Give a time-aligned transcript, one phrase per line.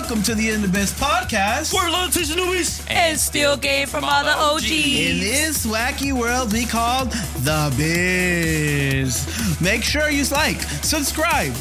[0.00, 1.72] Welcome to the In the Biz podcast.
[1.72, 2.84] We're Letitia Luis.
[2.88, 4.64] and still game from all the OGs.
[4.64, 9.60] In this wacky world we call the Biz.
[9.60, 11.52] Make sure you like, subscribe,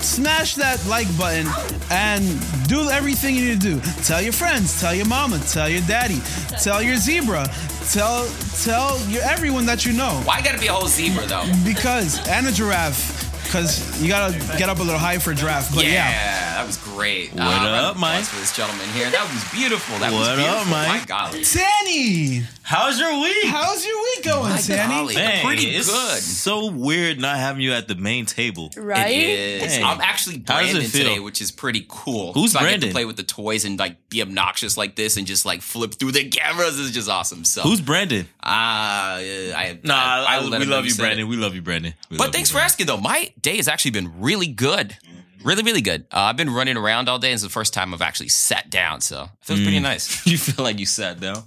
[0.00, 1.46] smash that like button,
[1.90, 2.24] and
[2.66, 3.80] do everything you need to do.
[4.04, 6.20] Tell your friends, tell your mama, tell your daddy,
[6.62, 7.46] tell your zebra,
[7.90, 8.26] tell
[8.64, 10.18] tell your everyone that you know.
[10.24, 11.44] Why gotta be a whole zebra though?
[11.62, 13.28] Because and a giraffe.
[13.52, 15.74] Because you gotta get up a little high for draft.
[15.74, 16.54] But yeah, yeah.
[16.54, 17.34] that was great.
[17.34, 18.24] What Uh, up, Mike?
[18.24, 19.98] For this gentleman here, that was beautiful.
[19.98, 20.66] That was What up.
[20.68, 20.88] Mike?
[20.88, 21.44] My golly.
[21.44, 23.44] Tany, How's your week?
[23.46, 24.94] how's your week going, My Tany?
[24.94, 25.14] golly.
[25.16, 26.22] Man, Pretty it's good.
[26.22, 28.70] so weird not having you at the main table.
[28.74, 29.10] Right?
[29.12, 29.72] It is.
[29.74, 29.84] Dang.
[29.84, 32.32] I'm actually How Brandon today, which is pretty cool.
[32.32, 32.88] Who's so I get Brandon?
[32.88, 35.92] to play with the toys and like be obnoxious like this and just like flip
[35.94, 36.80] through the cameras.
[36.80, 37.44] It's just awesome.
[37.44, 38.26] So Who's Brandon?
[38.42, 41.26] uh, I Nah, I, I, will let we love you, Brandon.
[41.26, 41.28] it.
[41.28, 41.92] We love you, Brandon.
[42.10, 42.96] We But thanks you, for asking though.
[42.96, 44.96] My day has actually been really good.
[45.44, 46.02] Really, really good.
[46.12, 48.70] Uh, I've been running around all day, and it's the first time I've actually sat
[48.70, 49.82] down, so it feels pretty Mm.
[49.82, 50.24] nice.
[50.30, 51.42] you feel like you sat down.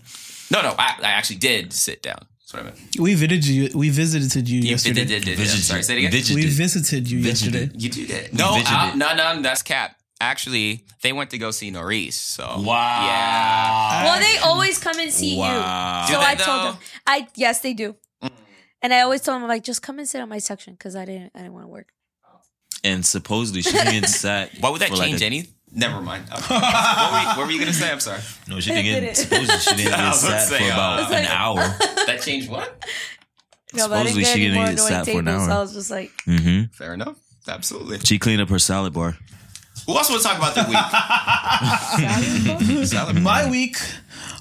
[0.52, 2.19] No, no, I, I actually did sit down.
[2.39, 2.79] That's what I meant.
[2.99, 3.69] We visited you.
[3.73, 5.05] We visited you You yesterday.
[5.05, 6.11] did, did, did, sorry, say it again.
[6.11, 6.35] Visited.
[6.43, 7.69] We visited you yesterday.
[7.73, 8.33] You did that.
[8.33, 9.95] No, uh, no, no, that's cap.
[10.21, 12.13] Actually, they went to go see Noris.
[12.15, 13.05] So Wow.
[13.07, 16.02] yeah, Well, they always come and see Wow.
[16.02, 16.08] you.
[16.08, 16.71] Do So they I told though?
[16.71, 16.80] them.
[17.08, 17.95] I yes, they do.
[18.85, 21.05] And I always told them like, just come and sit on my section because I
[21.05, 21.87] didn't, I didn't want to work.
[22.83, 24.51] And supposedly she didn't even sat.
[24.59, 25.47] why would that for like change a- any?
[25.71, 26.25] Never mind.
[26.31, 26.55] Okay.
[26.55, 27.91] what, were you, what were you gonna say?
[27.91, 28.21] I'm sorry.
[28.47, 29.01] No, she didn't.
[29.01, 31.09] Get, supposedly she didn't I even was about to sat say, for uh, about It's
[31.09, 31.55] an like- hour.
[32.05, 32.85] That changed what?
[33.73, 35.25] No, but I didn't Supposedly get she any didn't more even annoying sat for an
[35.25, 35.41] tables.
[35.41, 35.49] hour.
[35.49, 37.17] So I was just like, hmm Fair enough.
[37.47, 37.99] Absolutely.
[38.02, 39.17] She cleaned up her salad bar.
[39.85, 40.77] Who else want to talk about their week?
[42.87, 43.21] Salad.
[43.21, 43.77] My week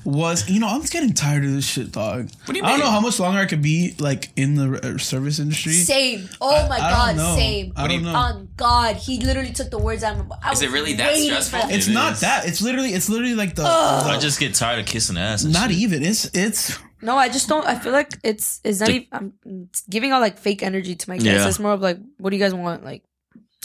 [0.05, 2.29] was, you know, I'm getting tired of this shit, dog.
[2.45, 4.95] What do you I don't know how much longer I could be like in the
[4.95, 5.73] uh, service industry.
[5.73, 6.29] same.
[6.41, 7.37] Oh my I don't god, know.
[7.37, 7.73] same.
[7.77, 8.15] I don't know.
[8.15, 10.37] On God, he literally took the words out of my.
[10.43, 11.75] I Is it really that waiting for stressful?
[11.75, 12.21] It's It not is.
[12.21, 12.47] that.
[12.47, 15.45] It's literally, it's literally like the, I just get tired of kissing ass.
[15.45, 15.79] And not shit.
[15.81, 16.03] even.
[16.03, 17.67] It's it's No, I just don't.
[17.67, 19.09] I feel like it's it's not The- even.
[19.13, 19.33] I'm
[19.71, 21.25] it's giving out like fake energy to my guys.
[21.27, 21.49] Yeah.
[21.49, 22.85] It's more of like, what do you guys want?
[22.85, 23.03] Like,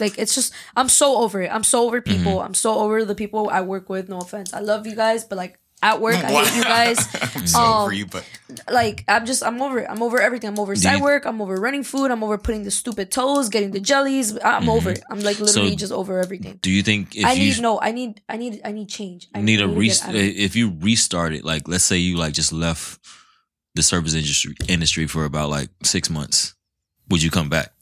[0.00, 0.52] like it's just.
[0.76, 1.50] I'm so over it.
[1.52, 2.32] I'm so over people.
[2.36, 2.46] Mm-hmm.
[2.46, 4.08] I'm so over the people I work with.
[4.08, 6.98] No offense, I love you guys, but like at work, I hate you guys.
[7.36, 8.24] I'm so Um, over you, but
[8.70, 9.42] Like I'm just.
[9.42, 9.86] I'm over it.
[9.88, 10.48] I'm over everything.
[10.50, 11.24] I'm over side you- work.
[11.24, 12.10] I'm over running food.
[12.10, 14.36] I'm over putting the stupid toes, getting the jellies.
[14.44, 15.02] I'm over it.
[15.10, 15.78] I'm like literally Mm-hmm.
[15.78, 16.58] So, just over everything.
[16.60, 17.80] Do you think if I you need no.
[17.80, 18.20] I need.
[18.28, 18.60] I need.
[18.64, 19.28] I need change.
[19.34, 20.36] I need a to re- get out of it.
[20.36, 23.00] if you restart it like let's say you like just left
[23.74, 26.54] the service industry industry for about like six months
[27.08, 27.72] would you come back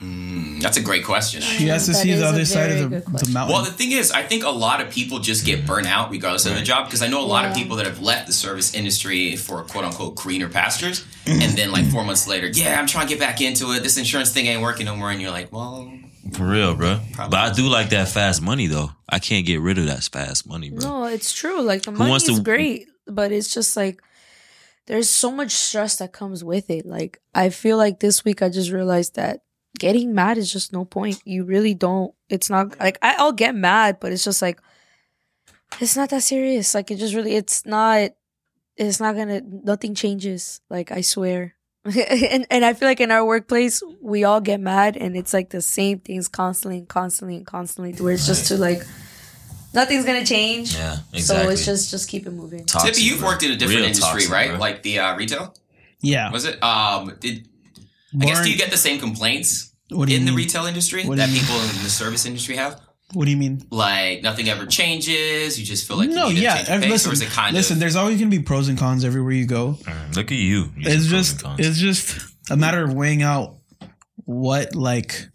[0.00, 1.40] Mm, that's a great question.
[1.40, 3.52] she has to That see the other side of the, the mountain.
[3.54, 6.46] Well, the thing is, I think a lot of people just get burnt out regardless
[6.46, 8.74] of the job because I know a lot of people that have left the service
[8.74, 13.06] industry for quote unquote greener pastures, and then like four months later, yeah, I'm trying
[13.08, 13.82] to get back into it.
[13.82, 15.90] This insurance thing ain't working no more, and you're like, well,
[16.34, 17.30] for real bro Probably.
[17.30, 20.46] but i do like that fast money though i can't get rid of that fast
[20.46, 21.62] money bro No, it's true.
[21.62, 24.02] Like the money is to- great, but it's just like
[24.86, 26.84] there's so much stress that comes with it.
[26.86, 29.40] Like I feel like this week I just realized that
[29.78, 31.22] getting mad is just no point.
[31.24, 32.14] You really don't.
[32.28, 34.60] It's not like I, I'll get mad, but it's just like
[35.80, 36.74] it's not that serious.
[36.74, 38.10] Like it just really, it's not.
[38.76, 39.40] It's not gonna.
[39.44, 40.60] Nothing changes.
[40.70, 41.54] Like I swear.
[41.84, 45.50] and and I feel like in our workplace we all get mad and it's like
[45.50, 48.82] the same things constantly and constantly and constantly where it's just to like
[49.72, 50.74] nothing's gonna change.
[50.74, 52.66] yeah exactly So it's just just keep it moving.
[52.66, 54.50] Toxic, Tippy, you've worked in a different Real industry, toxic, right?
[54.50, 54.58] bro.
[54.58, 55.54] Like the uh, retail,
[56.00, 56.30] yeah.
[56.30, 56.62] was it?
[56.62, 57.48] Um, did
[58.20, 60.36] I guess do you get the same complaints What do you in the mean?
[60.38, 61.42] retail industry What do that you mean?
[61.44, 62.80] people in the service industry have?
[63.14, 63.62] What do you mean?
[63.70, 65.58] Like nothing ever changes.
[65.58, 66.56] You just feel like no, you need yeah.
[66.58, 67.74] to change your pace, listen, or is it kind listen.
[67.76, 67.80] of?
[67.80, 69.78] There's always gonna be pros and cons everywhere you go.
[69.82, 71.66] Mm, look at you You It's pros just, and cons.
[71.66, 72.18] it's just
[72.50, 73.56] a matter of weighing out
[74.26, 75.26] what like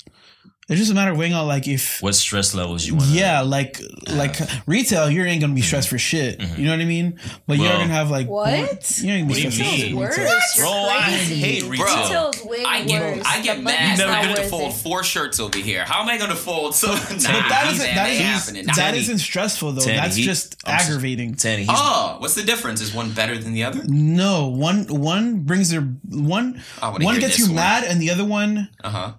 [0.69, 3.09] It's just a matter of weighing out like if What stress levels you want?
[3.09, 6.39] yeah, like like retail, you ain't gonna be stressed for shit.
[6.57, 7.19] You know what I mean?
[7.47, 8.99] But you're gonna have like What?
[9.01, 9.79] You ain't gonna What be do you mean?
[9.79, 9.93] shit.
[9.93, 10.57] Worse.
[10.57, 11.85] Bro, I hate retail.
[11.85, 13.25] Retail's way I get worse.
[13.27, 13.81] I get mad.
[13.81, 14.75] money's I'm not gonna fold it.
[14.75, 15.83] four shirts over here.
[15.83, 16.87] How am I gonna fold so?
[16.87, 18.65] Nah, But that isn't man, that ain't isn't happening.
[18.67, 18.99] that Tany.
[18.99, 19.81] isn't stressful though.
[19.81, 21.35] Tany, That's he- just I'm aggravating.
[21.35, 22.79] Tany, Oh, what's the difference?
[22.79, 23.81] Is one better than the other?
[23.85, 28.89] No, one one brings their one one gets you mad and the other one Uh
[28.89, 29.13] huh.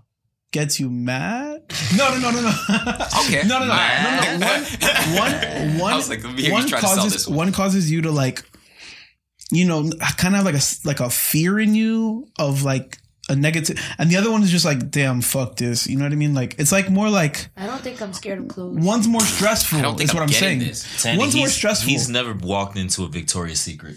[0.55, 1.63] Gets you mad.
[1.97, 3.07] No, no, no, no, no.
[3.27, 3.43] Okay.
[3.47, 4.39] No, no, no, Mad.
[4.39, 5.21] no, no.
[5.21, 6.09] One, one, one.
[6.09, 7.37] Like, let me hear you one try to causes one.
[7.37, 8.45] one causes you to like,
[9.51, 12.99] you know, kind of like a s- like a fear in you of like
[13.29, 15.87] a negative, and the other one is just like, damn, fuck this.
[15.89, 16.35] You know what I mean?
[16.35, 18.77] Like, it's like more like I don't think I'm scared of clothes.
[18.79, 19.79] one's more stressful.
[19.79, 20.59] I don't think is what I'm I'm saying.
[20.61, 21.03] this.
[21.03, 21.91] Tany, one's more he's- stressful.
[21.91, 23.97] He's never walked into a Victoria's Secret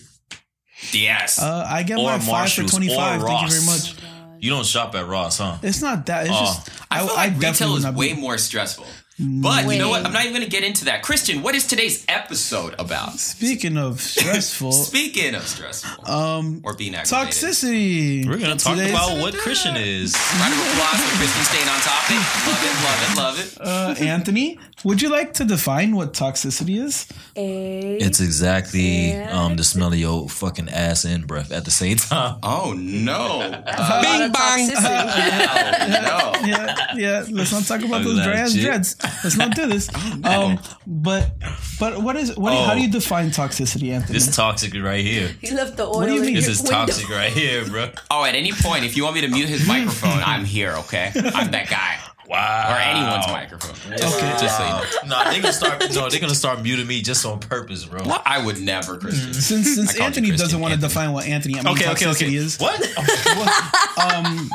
[0.91, 1.39] Yes.
[1.41, 3.21] Uh, I get or my five for twenty five.
[3.21, 3.95] Thank you very much.
[4.39, 5.57] You don't shop at Ross, huh?
[5.63, 6.27] It's not that.
[6.27, 6.39] It's Oh.
[6.45, 8.85] just I feel like definitely retail would is not way more stressful.
[9.19, 10.05] But you know what?
[10.05, 11.01] I'm not even going to get into that.
[11.01, 13.13] Christian, what is today's episode about?
[13.13, 17.33] Speaking of stressful, Speaking of stressful um, or being aggravated.
[17.33, 18.27] toxicity.
[18.27, 20.15] We're gonna talk Today's- about what Christian is.
[20.39, 22.17] Round of applause for Christian staying on topic.
[22.47, 24.01] Love it, love it, love it.
[24.01, 27.07] Uh, Anthony, would you like to define what toxicity is?
[27.35, 31.97] A It's exactly um, the smell of your fucking ass and breath at the same
[31.97, 32.37] time.
[32.43, 33.39] Oh no!
[33.41, 34.77] a lot of toxicity.
[35.89, 36.33] no.
[36.47, 37.25] Yeah, yeah.
[37.31, 38.95] Let's not talk about Oh, those dry ass dreads.
[39.23, 39.89] Let's not do this.
[40.23, 41.31] Um, but
[41.79, 42.53] but what is what?
[42.53, 44.13] How do you define toxicity, Anthony?
[44.13, 45.35] This is toxic right here.
[45.41, 46.35] he left the oil do you in mean?
[46.35, 46.71] This is window.
[46.85, 47.89] toxic right here, bro.
[48.11, 50.73] Oh, at any point, if you want me to mute his microphone, I'm here.
[50.73, 51.97] Okay, I'm that guy.
[52.29, 52.73] Wow.
[52.73, 53.97] Or anyone's microphone.
[53.97, 54.35] Just, Okay.
[54.37, 54.69] just so you
[55.09, 55.15] know.
[55.15, 55.79] Nah, they gonna start.
[55.93, 58.01] No, they're gonna start muting me just on purpose, bro.
[58.25, 59.33] I would never, Christian.
[59.33, 62.27] since since Anthony Christian, doesn't want to define what Anthony I mean, Okay, okay, toxicity
[62.27, 62.35] okay.
[62.35, 62.57] is.
[62.57, 62.77] What?
[63.97, 64.49] Um,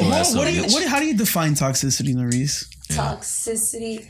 [0.00, 2.68] Your what, what do you, what, how do you define toxicity, Maurice?
[2.88, 4.06] Toxicity.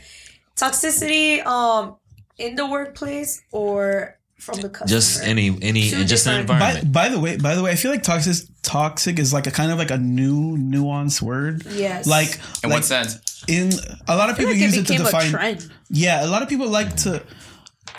[0.55, 1.97] Toxicity um
[2.37, 4.87] in the workplace or from the customer.
[4.99, 6.93] Just any, any, Two just an different- By, environment.
[6.93, 9.71] by the way, by the way, I feel like toxic toxic is like a kind
[9.71, 11.65] of like a new nuanced word.
[11.69, 12.05] Yes.
[12.07, 13.43] Like In like what sense?
[13.47, 13.71] in
[14.07, 15.71] a lot of people like use it it to became a define trend.
[15.89, 17.23] Yeah, a lot of people like to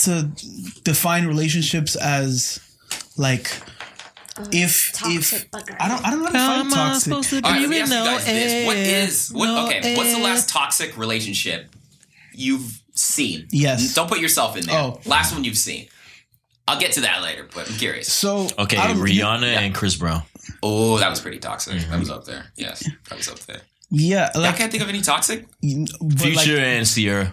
[0.00, 0.28] to
[0.84, 2.60] define relationships as
[3.16, 3.50] like
[4.52, 5.76] if if bugger.
[5.78, 7.44] I don't I don't know how to define toxic.
[7.44, 9.66] All right, let me ask you guys this: What is what?
[9.66, 11.68] Okay, what's the last toxic relationship
[12.32, 13.48] you've seen?
[13.50, 13.94] Yes.
[13.94, 14.78] Don't put yourself in there.
[14.78, 15.00] Oh.
[15.04, 15.88] Last one you've seen.
[16.68, 18.12] I'll get to that later, but I'm curious.
[18.12, 20.22] So Okay, I don't- Rihanna and Chris Brown.
[20.62, 21.74] Oh, that was pretty toxic.
[21.74, 22.00] That mm-hmm.
[22.00, 22.46] was up there.
[22.56, 23.60] Yes, that was up there.
[23.90, 25.46] Yeah, I can't think of any toxic.
[25.60, 27.32] Future like- and Ciara.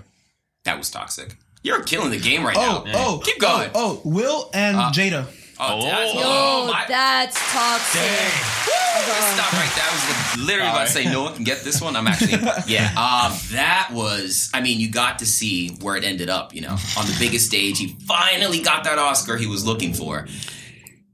[0.65, 1.35] That was toxic.
[1.63, 2.91] You're killing the game right oh now.
[2.95, 3.71] oh keep going.
[3.73, 5.27] Oh, oh, Will and uh, Jada.
[5.71, 6.21] Oh, that's, Oh.
[6.23, 8.01] oh, Yo, my, that's toxic.
[8.95, 9.85] Let's stop right there.
[9.85, 11.95] I was literally about to say no one can get this one.
[11.95, 12.33] I'm actually
[12.67, 12.89] yeah.
[12.89, 14.49] Um, that was.
[14.53, 16.53] I mean, you got to see where it ended up.
[16.53, 20.27] You know, on the biggest stage, he finally got that Oscar he was looking for,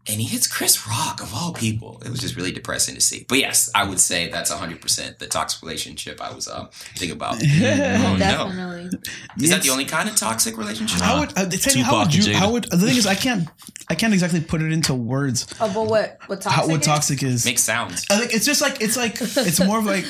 [0.09, 2.01] and he hits Chris Rock of all people.
[2.03, 3.25] It was just really depressing to see.
[3.27, 7.11] But yes, I would say that's 100 percent the toxic relationship I was uh, thinking
[7.11, 7.35] about.
[7.43, 8.99] oh no, Definitely.
[9.39, 10.99] is that the only kind of toxic relationship?
[11.01, 12.33] How would uh, Teddy, how would you?
[12.33, 13.05] How would the thing is?
[13.05, 13.47] I can't.
[13.91, 15.47] I can't exactly put it into words.
[15.59, 16.19] Oh, but what?
[16.27, 16.51] What toxic?
[16.51, 16.85] How, what is?
[16.85, 17.45] toxic is?
[17.45, 18.05] Make sounds.
[18.09, 20.05] I think it's just like it's like it's more of like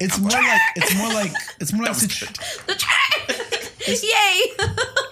[0.00, 2.26] it's more like it's more like it's more like situ-
[3.88, 4.52] Yay!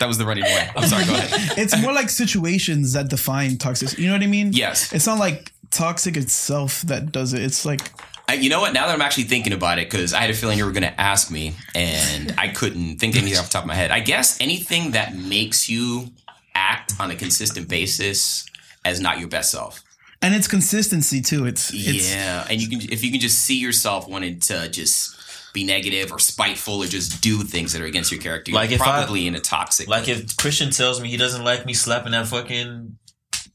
[0.00, 0.68] That was the running away.
[0.74, 1.04] I'm sorry.
[1.04, 1.52] Go ahead.
[1.58, 3.96] it's more like situations that define toxic.
[3.98, 4.52] You know what I mean?
[4.52, 4.92] Yes.
[4.92, 7.42] It's not like toxic itself that does it.
[7.42, 7.92] It's like
[8.38, 8.72] you know what?
[8.72, 10.84] Now that I'm actually thinking about it, because I had a feeling you were going
[10.84, 13.90] to ask me, and I couldn't think of anything off the top of my head.
[13.90, 16.10] I guess anything that makes you
[16.54, 18.46] act on a consistent basis
[18.84, 19.82] as not your best self.
[20.22, 21.46] and it's consistency too.
[21.46, 25.16] It's it's yeah, and you can if you can just see yourself wanting to just
[25.52, 28.70] be negative or spiteful or just do things that are against your character, you're Like
[28.72, 29.88] if I- probably in a toxic.
[29.88, 32.96] Like if Christian tells me he doesn't like me slapping that fucking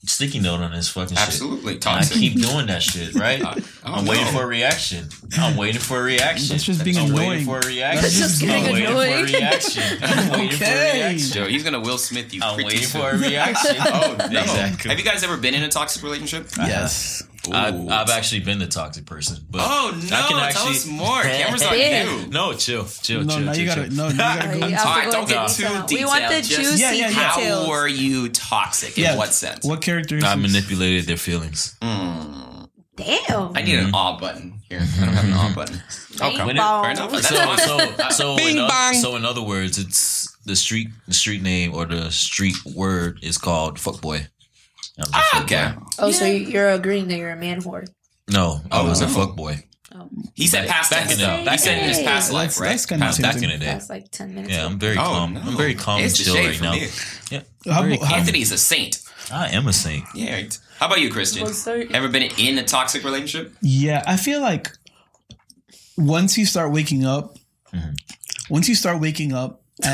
[0.07, 1.87] sticky note on his fucking absolutely shit.
[1.87, 3.43] And I keep doing that shit, right?
[3.43, 3.53] I, I
[3.85, 5.09] I'm don't waiting for a reaction.
[5.35, 6.49] I'm waiting for a reaction.
[6.49, 7.29] That's just being I'm annoying.
[7.29, 8.01] waiting for a reaction.
[8.03, 9.25] That's just I'm getting waiting for a annoying.
[9.25, 9.97] reaction.
[10.03, 10.93] I'm waiting for a Okay.
[10.93, 11.31] reaction.
[11.31, 12.41] Joe, he's gonna Will Smith you.
[12.43, 13.01] I'm waiting soon.
[13.01, 13.75] for a reaction.
[13.79, 14.41] Oh no!
[14.41, 14.89] Exactly.
[14.89, 16.45] Have you guys ever been in a toxic relationship?
[16.57, 16.67] Uh-huh.
[16.67, 17.23] yes.
[17.51, 19.97] I've, I've actually been the toxic person, but Oh no!
[19.97, 21.21] I can actually, tell actually us more.
[21.23, 22.27] Cameras on you.
[22.31, 23.95] No, chill, chill, No, chill, now chill, you gotta chill.
[23.95, 25.85] no, you gotta go into Alright, don't into get too detail.
[25.97, 27.13] We want the Just- juicy Yeah, yeah, yeah.
[27.13, 28.97] How were you toxic?
[28.97, 29.65] In what sense?
[29.65, 30.31] What characteristics?
[30.31, 31.75] I manipulated their feelings.
[32.97, 33.51] Damn.
[33.57, 34.79] I need an awe button here.
[34.79, 35.81] I don't have an awe button.
[36.15, 37.11] Okay, Bing fair enough.
[37.11, 37.57] That's So, fine.
[38.11, 41.85] so, so, in oth- so in other words, it's the street, the street name or
[41.85, 44.25] the street word is called fuckboy.
[44.97, 45.43] I'm just Ah, fuckboy.
[45.43, 45.73] okay.
[45.99, 47.85] Oh, so you're agreeing that you're a man whore.
[48.29, 49.09] No, I was a Oh.
[49.09, 49.63] fuck boy.
[49.93, 50.09] Oh.
[50.33, 51.37] He said past Back tense in the- though.
[51.37, 52.69] He back said in his in- past life, That's, right?
[52.69, 53.65] that's Past back in the day.
[53.65, 54.53] That's like ten minutes.
[54.53, 54.65] Yeah.
[54.65, 55.33] I'm very Oh, calm.
[55.35, 55.41] no.
[55.41, 56.71] I'm very calm and It's the chill right now.
[56.73, 56.87] me.
[57.31, 58.19] Yeah, How- very how- calm.
[58.19, 58.99] Anthony is a saint.
[59.31, 60.05] I am a saint.
[60.13, 60.41] Yeah.
[60.79, 61.43] How about you, Christian?
[61.43, 63.55] Well, Ever been in a toxic relationship?
[63.61, 64.71] Yeah, I feel like
[65.97, 67.37] once you start waking up,
[67.73, 67.91] Mm-hmm.
[68.49, 69.93] once you start waking up, and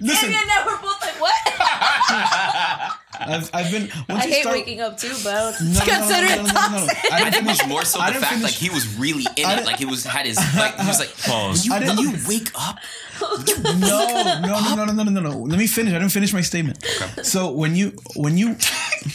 [0.00, 2.92] listen, And then we're both like, what?
[3.20, 3.90] I've, I've been.
[4.08, 6.26] Once I you hate start, waking up too, but I don't No, no, no, consider
[6.26, 6.86] no, it no, no, no, no.
[6.86, 7.12] toxic.
[7.12, 9.48] I I think it was more so the fact finish- like he was really in
[9.50, 9.66] it.
[9.66, 11.66] Like he was had his like he was like Pause.
[11.66, 12.78] you, when you wake up.
[13.20, 15.38] No, no, no, no, no, no, no, no.
[15.40, 15.92] Let me finish.
[15.92, 16.82] I didn't finish my statement.
[17.22, 18.56] So when you when you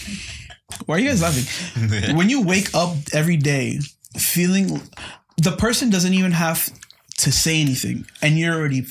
[0.86, 2.16] why are you guys laughing?
[2.16, 3.80] when you wake up every day
[4.18, 4.82] feeling
[5.38, 6.70] the person doesn't even have
[7.18, 8.86] to say anything and you're already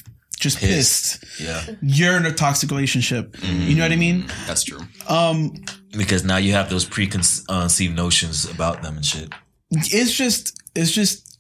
[0.45, 1.21] just pissed.
[1.23, 1.41] Pissed.
[1.41, 3.37] Yeah, You're in a toxic relationship.
[3.43, 4.27] You know what I mean?
[4.47, 4.81] That's true.
[5.09, 5.53] Um
[5.97, 9.33] because now you have those preconceived notions about them and shit.
[9.71, 11.39] it's just it's just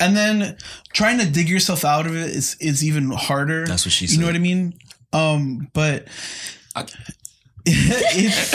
[0.00, 0.56] and then
[0.92, 3.64] trying to dig yourself out of it is is even harder.
[3.66, 4.14] That's what she said.
[4.16, 4.74] You know what I mean?
[5.12, 6.08] Um, but
[6.76, 6.86] I-
[7.66, 8.52] it's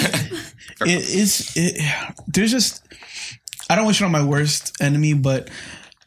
[0.81, 1.81] it is it,
[2.27, 2.83] there's just
[3.69, 5.49] I don't wish it on my worst enemy, but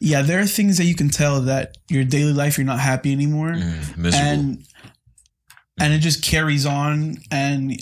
[0.03, 3.11] yeah, there are things that you can tell that your daily life you're not happy
[3.13, 4.27] anymore, Mm, miserable.
[4.29, 4.65] and
[5.79, 7.81] and it just carries on, and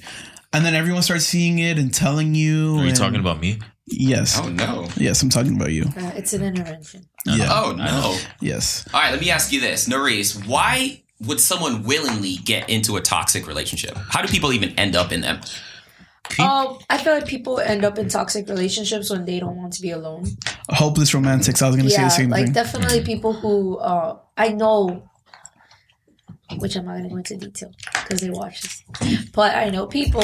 [0.53, 2.75] and then everyone starts seeing it and telling you.
[2.77, 3.59] Are you and- talking about me?
[3.87, 4.87] Yes, Oh no.
[4.95, 5.83] yes, I'm talking about you.
[5.97, 7.05] Uh, it's an intervention.
[7.25, 8.17] Yeah, Oh no.
[8.39, 8.87] yes.
[8.93, 10.35] All right, let me ask you this, Noris.
[10.47, 13.97] Why would someone willingly get into a toxic relationship?
[14.09, 15.41] How do people even end up in them?
[16.39, 19.81] Um, I feel like people end up in toxic relationships when they don't want to
[19.81, 20.25] be alone.
[20.69, 21.61] Hopeless romantics.
[21.61, 22.53] I was gonna say the same like thing.
[22.53, 25.09] definitely people who uh, I know,
[26.57, 27.71] which I'm not gonna go into detail
[28.03, 30.23] because they watch this, but I know people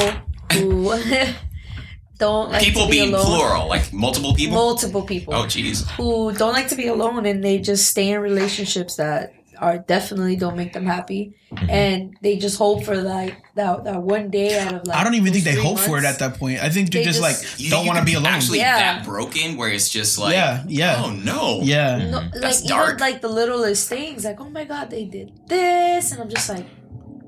[0.54, 0.94] who
[2.18, 3.26] don't like people to be being alone.
[3.26, 4.56] plural, like multiple people.
[4.56, 5.88] multiple people oh jeez.
[5.92, 10.36] who don't like to be alone and they just stay in relationships that are definitely
[10.36, 11.70] don't make them happy Mm-hmm.
[11.70, 15.14] and they just hope for like that that one day out of like I don't
[15.16, 16.62] even think they three hope for it at that point.
[16.62, 18.34] I think they, They just, just- like You don't want to be alone.
[18.34, 18.78] Actually, Yeah.
[18.78, 22.10] that broken where it's just like, yeah, yeah, oh no, yeah.
[22.12, 23.00] no, like That's even dark.
[23.00, 26.66] like the littlest things like oh my god they did this and I'm just like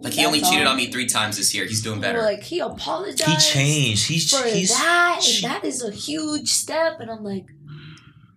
[0.02, 0.72] Like he only cheated all.
[0.74, 1.64] on me three times this year.
[1.66, 2.22] He's doing better.
[2.22, 4.06] like he apologized He changed.
[4.08, 4.72] He's for he's.
[4.78, 7.46] that and that is a huge step and I'm like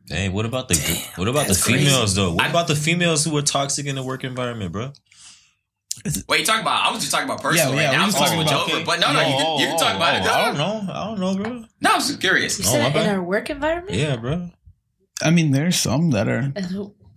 [0.09, 0.75] Hey, what about the
[1.17, 1.85] what about the That's crazy.
[1.87, 2.33] females though?
[2.35, 4.93] What I- about the females who are toxic in the work environment, bro?
[6.29, 6.87] Wait, you talking about?
[6.87, 7.75] I was just talking about personal.
[7.75, 7.91] Yeah, yeah, right?
[7.93, 9.67] we now I'm was talking to about- switch over, but no, no, you can, you
[9.67, 10.23] can talk about oh, it.
[10.27, 10.93] Oh, I don't know.
[10.93, 11.53] I don't know, bro.
[11.81, 12.59] no, I'm just curious.
[12.59, 13.15] you Oh, said in bad.
[13.17, 14.51] our work environment Yeah, bro.
[15.23, 16.43] I mean, there's some that are.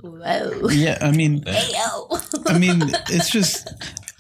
[0.02, 0.70] Whoa.
[0.70, 2.44] Yeah, I mean, Ayo.
[2.52, 3.68] I mean, it's just.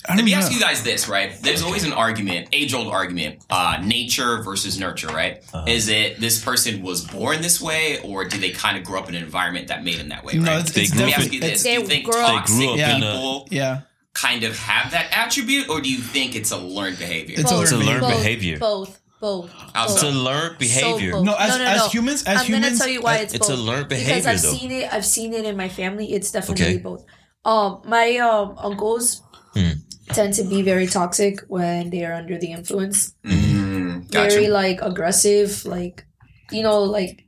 [0.08, 0.38] I Let me know.
[0.38, 1.34] ask you guys this, right?
[1.42, 5.44] There's always an argument, age old argument, uh, nature versus nurture, right?
[5.54, 5.66] Uh-huh.
[5.68, 9.10] Is it this person was born this way, or do they kind of grow up
[9.10, 10.34] in an environment that made them that way?
[10.34, 10.62] No, right?
[10.62, 12.14] it's, They it's grew Let me up ask you this: It's, Do you think grew
[12.14, 13.82] toxic They grew up in a- people yeah,
[14.14, 17.36] kind of have that attribute, or do you think it's a learned behavior?
[17.40, 18.58] It's a It's a learned learned both, behavior.
[18.60, 19.52] Both, both.
[19.74, 19.94] How's both.
[19.96, 21.12] It's a learned behavior.
[21.14, 21.26] So both.
[21.26, 21.88] No, as- no, no, as no.
[21.90, 23.58] humans- as I'm humans, gonna tell you why uh, it's it's both.
[23.58, 24.14] a learned behavior.
[24.16, 24.56] because I've though.
[24.58, 24.94] seen it.
[24.94, 26.14] I've seen it in my family.
[26.14, 26.78] It's definitely Okay.
[26.78, 27.04] both.
[27.44, 29.22] Um, my um uncles
[29.56, 29.72] Hmm.
[30.10, 33.14] Tend to be very toxic when they are under the influence.
[33.24, 34.36] Mm, gotcha.
[34.36, 36.06] Very like aggressive, like
[36.52, 37.24] you know, like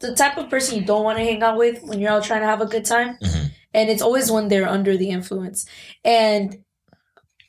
[0.00, 2.40] the type of person you don't want to hang out with when you're out trying
[2.40, 3.16] to have a good time.
[3.22, 3.50] Mhm.
[3.74, 5.66] And it's always when they're under the influence.
[6.04, 6.64] And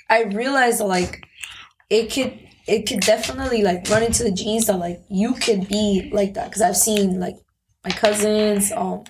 [0.09, 1.23] I realized like
[1.89, 6.09] it could it could definitely like run into the genes that like you could be
[6.13, 7.35] like that because I've seen like
[7.83, 9.05] my cousins um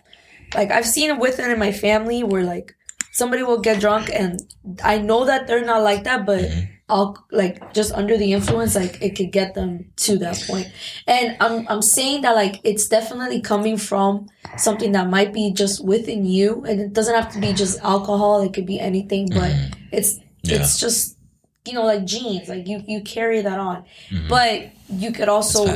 [0.56, 2.74] like I've seen it within in my family where like
[3.12, 4.40] somebody will get drunk and
[4.84, 6.68] I know that they're not like that but Mhm.
[6.92, 10.68] I'll like just under the influence like it could get them to that point.
[11.06, 15.84] and I'm I'm saying that like it's definitely coming from something that might be just
[15.86, 19.52] within you and it doesn't have to be just alcohol it could be anything but
[19.52, 19.74] Mhm.
[19.92, 20.56] it's Yeah.
[20.62, 21.16] it's just
[21.68, 24.28] you know like genes like you you carry that on Mhm.
[24.28, 25.68] but you could also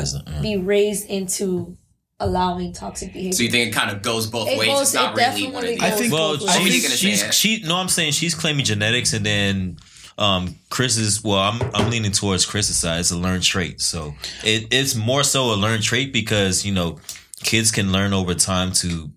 [0.41, 1.77] be raised into
[2.19, 4.69] allowing toxic behavior So you think it kind of goes both It ways?
[4.69, 5.97] goes- it's not it really one or definitely the I other.
[5.97, 6.81] think- Well, both I ways.
[6.81, 7.61] think she's, she's she.
[7.63, 9.77] No, I'm saying she's claiming genetics, and then
[10.17, 11.23] um Chris is.
[11.23, 12.99] Well, I'm I'm leaning towards Chris's side.
[12.99, 16.99] It's a learned trait, so it, it's more so a learned trait because you know
[17.43, 19.09] kids can learn over time to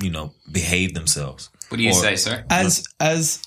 [0.00, 1.50] you know behave themselves.
[1.68, 2.44] What do you Or- say, sir?
[2.50, 3.40] as as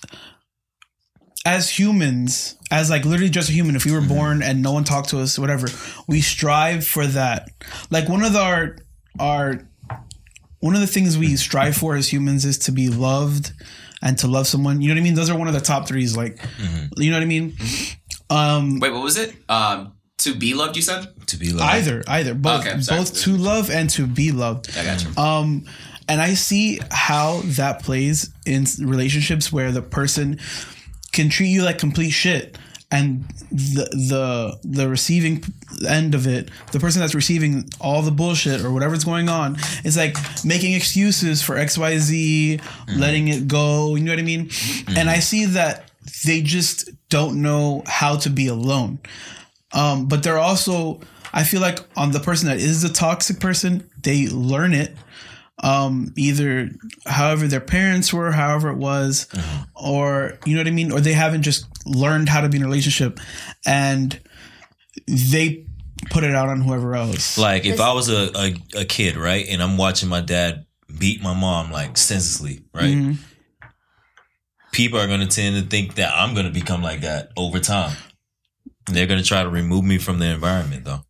[1.48, 4.84] as humans, as like literally just a human, if we were born and no one
[4.84, 5.68] talked to us, whatever,
[6.06, 7.48] we strive for that.
[7.90, 8.76] Like one of the, our
[9.18, 9.62] our
[10.60, 13.54] one of the things we strive for as humans is to be loved
[14.02, 14.82] and to love someone.
[14.82, 15.16] You know what I mean?
[15.16, 16.18] Those are one of the top threes.
[16.18, 16.38] Like,
[16.98, 17.56] you know what I mean?
[18.30, 19.34] Um, Wait, what was it?
[19.48, 21.08] Um, To be loved, you said?
[21.28, 21.72] To be loved.
[21.76, 24.78] Either, either, both, Okay, both to love and to be loved.
[24.78, 25.16] I got you.
[25.16, 25.66] Um,
[26.10, 30.40] and I see how that plays in relationships where the person
[31.18, 32.58] can treat you like complete shit,
[32.90, 35.44] and the the the receiving
[35.88, 39.98] end of it, the person that's receiving all the bullshit or whatever's going on, is
[39.98, 42.60] like making excuses for X Y Z,
[42.96, 43.96] letting it go.
[43.96, 44.50] You know what I mean?
[44.96, 45.92] And I see that
[46.26, 49.00] they just don't know how to be alone.
[49.74, 51.02] Um, but they're also,
[51.34, 54.96] I feel like on the person that is the toxic person, they learn it.
[55.64, 56.70] Um, either
[57.08, 59.28] however their parents were, however it was,
[59.76, 62.64] or you know what I mean, or they haven't just learned how to be in
[62.64, 63.20] a relationship,
[63.66, 64.20] and
[65.08, 65.66] they
[66.12, 67.38] put it out on whoever else.
[67.40, 70.66] Like if I was a, a, a kid, right, and I'm watching my dad
[71.00, 72.86] beat my mom like senselessly, right?
[72.96, 73.18] Mhm.
[74.72, 77.96] People are gonna tend to think that I'm gonna become like that over time.
[78.86, 81.02] They're gonna try to remove me from the environment though.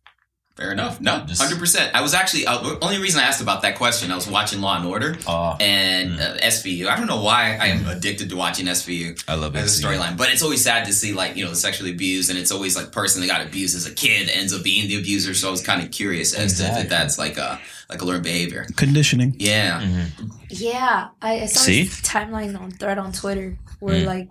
[0.58, 1.00] Fair enough.
[1.00, 1.94] No, hundred percent.
[1.94, 4.10] I was actually uh, only reason I asked about that question.
[4.10, 6.88] I was watching Law and Order Oh, and uh, SVU.
[6.88, 9.22] I don't know why I am addicted to watching SVU.
[9.28, 11.56] I love as a storyline, but it's always sad to see like you know the
[11.56, 14.64] sexually abused, and it's always like person that got abused as a kid ends up
[14.64, 15.32] being the abuser.
[15.32, 18.24] So I was kind of curious as to if that's like a like a learned
[18.24, 18.66] behavior.
[18.74, 19.36] Conditioning.
[19.38, 19.80] Yeah.
[19.80, 20.26] Mm-hmm.
[20.50, 21.84] Yeah, I, I saw See?
[21.84, 24.06] this timeline on thread on Twitter where Mm.
[24.06, 24.28] like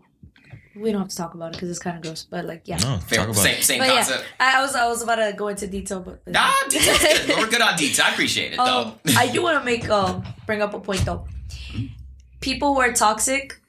[0.79, 2.77] we don't have to talk about it because it's kind of gross, but like yeah.
[2.77, 3.19] No, Fair.
[3.19, 4.25] talk about Same same But yeah, concept.
[4.39, 7.27] I, I was I was about to go into detail, but Nah, details good.
[7.37, 8.05] We're good on detail.
[8.07, 9.13] I appreciate it um, though.
[9.17, 11.25] I do want to make um bring up a point though.
[12.39, 13.59] People who are toxic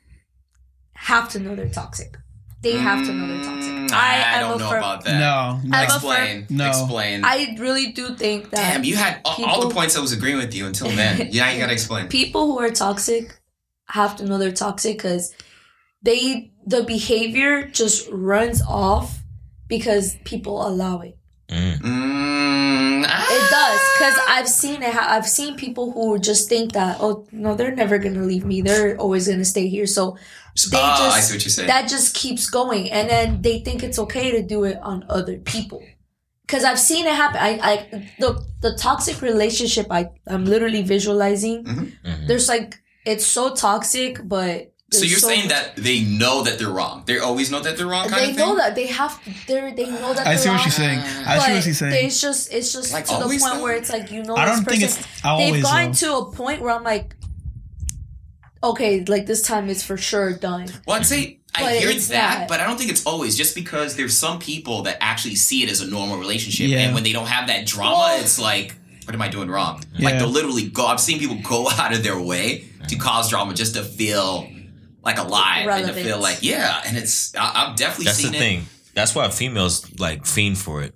[0.94, 2.16] have to know they're toxic.
[2.60, 3.72] They have to know they're toxic.
[3.72, 5.20] Mm, I, I, don't know firm- about that.
[5.20, 5.76] No, no.
[5.76, 6.46] I'm a Explain.
[6.50, 6.68] No.
[6.68, 7.24] Explain.
[7.24, 10.38] I really do think that Damn, you had all, all the points I was agreeing
[10.38, 11.28] with you until then.
[11.32, 12.08] Yeah, you gotta explain.
[12.08, 13.38] people who are toxic
[13.86, 15.32] have to know they're toxic because
[16.02, 19.20] they the behavior just runs off
[19.68, 21.16] because people allow it.
[21.48, 21.78] Mm.
[21.80, 24.16] Mm, It does because.
[24.28, 24.94] I've seen it.
[24.94, 28.60] I've seen people who just think that oh no, they're never gonna leave me.
[28.62, 29.86] They're always gonna stay here.
[29.86, 30.16] So
[30.70, 31.68] they Ah, just I see what you're saying.
[31.68, 35.38] that just keeps going, and then they think it's okay to do it on other
[35.38, 35.82] people.
[36.46, 37.40] Because I've seen it happen.
[37.40, 37.74] I, I
[38.20, 39.86] the the toxic relationship.
[39.90, 41.64] I I'm literally visualizing.
[41.64, 42.26] Mhm.
[42.28, 46.58] There's like it's so toxic, but so you're so saying much- that they know that
[46.58, 47.02] they're wrong.
[47.06, 48.08] They always know that they're wrong.
[48.08, 50.54] Kind they of know that they have they they know that I they're see what
[50.56, 50.98] wrong, she's saying.
[50.98, 52.06] I see what she's saying.
[52.06, 53.62] It's just it's just Like to the point though?
[53.62, 55.52] where it's like you know I this don't think person- it's always.
[55.52, 56.22] they've gotten though.
[56.22, 57.14] to a point where I'm like,
[58.62, 60.68] okay, like this time it's for sure done.
[60.86, 62.48] Well, I'd say I But hear it's that, not.
[62.48, 65.70] but I don't think it's always just because there's some people that actually see it
[65.70, 66.78] as a normal relationship, Yeah.
[66.80, 68.74] and when they don't have that drama, Well- it's like,
[69.04, 69.82] what am I doing wrong?
[69.98, 70.86] Like they'll literally go.
[70.86, 74.48] I've seen people go out of their way to cause drama just to feel
[75.02, 76.82] like alive and to feel like yeah.
[76.86, 78.38] And it's I, I've definitely That's the it.
[78.38, 78.66] thing.
[78.94, 80.94] That's why females like fiend for it.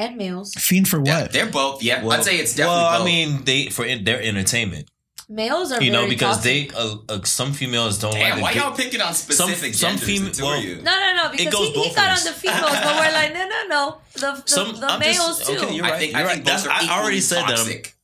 [0.00, 1.32] And males, Fiend for Yeah, what?
[1.32, 1.82] they're both.
[1.82, 2.82] Yeah, Well, I'd say it's definitely.
[2.82, 3.02] well, both.
[3.02, 4.88] I mean, they for in, their entertainment.
[5.28, 6.70] males are You know, very because toxic.
[6.70, 8.42] they uh, uh, some females don't Damn, like.
[8.42, 10.06] why to y'all picking on specific some genders?
[10.18, 10.76] fem- the two of well, you?
[10.82, 11.30] No, no, no.
[11.32, 13.96] Because goes he, he both got on the females, but we're like, no, no, no.
[14.14, 15.56] The the, Some- the males just- too.
[15.58, 15.98] okay, you're I right.
[15.98, 16.32] think You're I right.
[16.34, 17.94] think both That's- are I already said that I'm- toxic.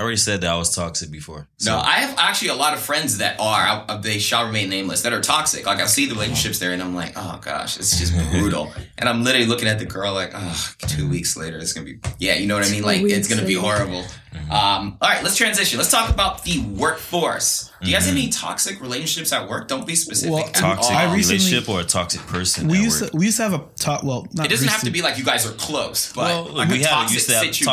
[0.00, 1.46] I already said that I was toxic before.
[1.58, 1.72] So.
[1.72, 3.84] No, I have actually a lot of friends that are.
[3.86, 5.02] uh, They shall remain nameless.
[5.02, 5.66] That are toxic.
[5.66, 8.72] Like I see the relationships there, and I'm like, oh gosh, it's just brutal.
[8.96, 11.98] and I'm literally looking at the girl like, oh, two weeks later, it's gonna be.
[12.18, 12.82] Yeah, you know what I mean.
[12.82, 13.60] Like it's gonna be later.
[13.76, 14.04] horrible.
[14.50, 15.76] Um, all right, let's transition.
[15.78, 17.70] Let's talk about the workforce.
[17.82, 19.68] Do you guys have any toxic relationships at work?
[19.68, 20.32] Don't be specific.
[20.34, 20.98] Well, toxic all.
[20.98, 22.68] I recently- relationship or a toxic person.
[22.68, 23.10] we at used work?
[23.10, 24.02] to, we used to have a top.
[24.04, 26.68] Well, not it doesn't have to be like you guys are close, but well, like
[26.70, 27.66] we a had toxic used to have situation.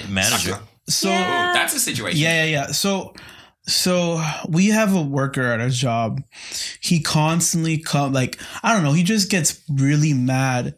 [0.00, 0.58] toxic manager.
[0.88, 1.52] So Yeah.
[1.54, 2.20] That's a situation.
[2.20, 2.66] Yeah, yeah, yeah.
[2.66, 3.14] So,
[3.66, 6.20] so we have a worker at our job.
[6.80, 8.92] He constantly come like I don't know.
[8.92, 10.74] He just gets really mad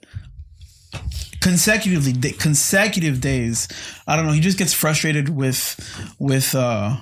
[1.40, 3.68] consecutively, da- consecutive days.
[4.06, 4.32] I don't know.
[4.32, 6.96] He just gets frustrated with with uh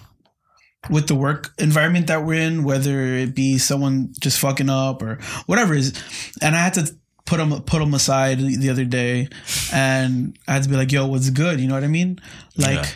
[0.91, 5.17] with the work environment that we're in, whether it be someone just fucking up or
[5.47, 6.35] whatever it is.
[6.43, 6.95] And I had to
[7.27, 9.29] put him put him aside the other day,
[9.73, 12.21] and I had to be like, "Yo, what's good?" You know what I mean?
[12.57, 12.77] Like.
[12.77, 12.89] Yeah.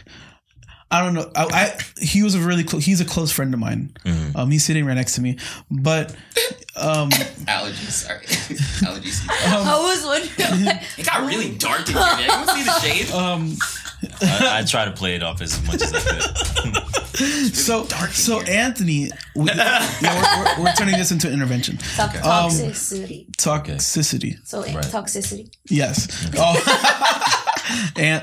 [0.90, 1.30] I don't know.
[1.36, 2.82] I, I he was a really close.
[2.82, 3.94] He's a close friend of mine.
[4.34, 5.36] Um, he's sitting right next to me.
[5.70, 6.16] But
[6.80, 7.90] um, Allergies.
[7.90, 8.24] Sorry.
[8.86, 9.26] Allergies.
[9.28, 10.64] I was wondering.
[10.64, 12.02] like, It got really dark in here.
[12.02, 12.20] man.
[12.30, 13.10] Anyone see the shade?
[13.12, 13.56] um,
[14.22, 17.54] I, I try to play it off as much as I could.
[17.54, 18.54] so dark in so here.
[18.56, 21.76] Anthony, we, yeah, we're, we're, we're turning this into intervention.
[21.78, 23.26] to- toxicity.
[23.36, 24.36] Toxicity.
[24.46, 24.76] so Right.
[24.84, 25.50] toxicity.
[25.68, 26.30] Yes.
[26.36, 28.22] Oh, and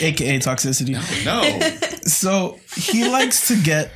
[0.00, 0.94] AKA toxicity.
[1.24, 1.42] No.
[2.02, 3.90] So he likes to get.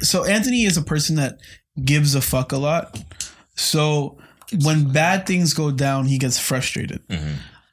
[0.00, 1.38] So Anthony is a person that
[1.84, 2.98] gives a fuck a lot.
[3.54, 4.18] So
[4.64, 7.02] when bad things go down, he gets frustrated.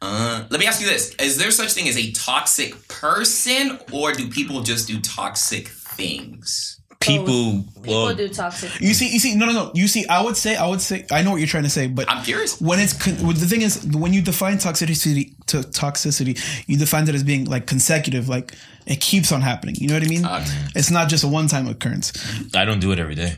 [0.01, 4.11] Uh, let me ask you this: Is there such thing as a toxic person, or
[4.11, 6.79] do people just do toxic things?
[6.99, 8.81] People, People well, do toxic.
[8.81, 9.71] You see, you see, no, no, no.
[9.75, 11.87] You see, I would say, I would say, I know what you're trying to say,
[11.87, 12.59] but I'm curious.
[12.59, 17.13] when it's con- the thing is when you define toxicity to toxicity, you define it
[17.13, 18.53] as being like consecutive, like
[18.87, 19.75] it keeps on happening.
[19.75, 20.25] You know what I mean?
[20.25, 20.45] Okay.
[20.75, 22.13] It's not just a one time occurrence.
[22.55, 23.37] I don't do it every day.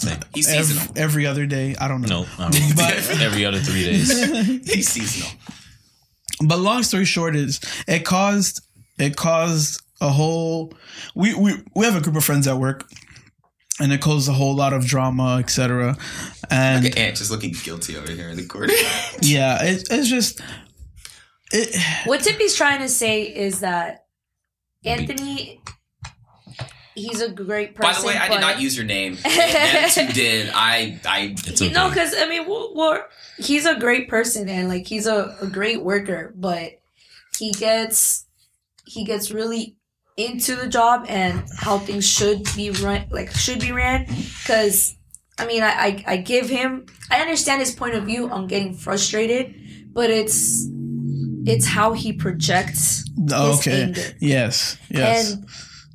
[0.00, 0.30] That's thing.
[0.34, 0.92] He's Every, seasonal.
[0.96, 2.22] every other day, I don't know.
[2.22, 2.76] No, I don't.
[2.76, 4.10] But every other three days.
[4.72, 5.30] He's seasonal.
[6.46, 8.60] but long story short is it caused
[8.98, 10.72] it caused a whole
[11.14, 12.88] we we we have a group of friends at work
[13.80, 15.96] and it caused a whole lot of drama etc
[16.50, 18.72] and Look at Ant just looking guilty over here in the corner.
[19.22, 20.40] yeah it, it's just
[21.52, 21.76] it,
[22.06, 24.06] What Tippy's trying to say is that
[24.84, 25.60] Anthony,
[26.94, 27.92] he's a great person.
[27.92, 29.18] By the way, I did not use your name.
[29.24, 30.50] Ant who did.
[30.54, 31.00] I.
[31.06, 31.34] I.
[31.46, 31.72] It's okay.
[31.72, 33.04] No, because I mean, we're, we're,
[33.38, 36.80] he's a great person and like he's a, a great worker, but
[37.38, 38.26] he gets
[38.84, 39.76] he gets really
[40.16, 44.06] into the job and how things should be run, like should be ran.
[44.06, 44.96] Because
[45.38, 48.74] I mean, I, I I give him I understand his point of view on getting
[48.74, 49.54] frustrated,
[49.92, 50.68] but it's
[51.44, 55.46] it's how he projects oh, his okay anger yes yes and